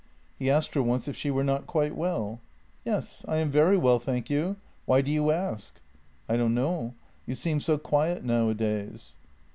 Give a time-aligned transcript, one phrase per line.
[0.39, 2.39] He asked her once if she were not quite well."
[2.85, 4.55] Yes, I am very well, thank you.
[4.85, 5.79] Why do you ask?
[6.27, 6.95] ""I don't know—
[7.27, 9.15] you seem so quiet nowadays."